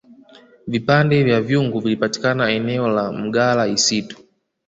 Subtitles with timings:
[0.67, 4.17] vipande vya vyungu vilipatikana eneo la mgala isitu